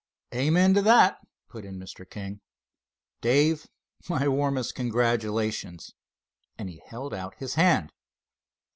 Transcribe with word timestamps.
"Amen 0.33 0.73
to 0.73 0.81
that," 0.81 1.19
put 1.47 1.63
in 1.63 1.77
Mr. 1.77 2.09
King. 2.09 2.41
"Dave, 3.21 3.67
my 4.09 4.27
warmest 4.27 4.73
congratulations," 4.73 5.93
and 6.57 6.67
he 6.71 6.81
held 6.87 7.13
out 7.13 7.35
his 7.35 7.53
hand. 7.53 7.93